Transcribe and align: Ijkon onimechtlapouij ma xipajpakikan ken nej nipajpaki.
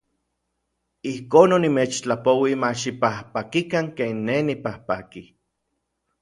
Ijkon 1.11 1.53
onimechtlapouij 1.57 2.55
ma 2.61 2.69
xipajpakikan 2.81 3.87
ken 3.97 4.13
nej 4.27 4.41
nipajpaki. 4.47 5.23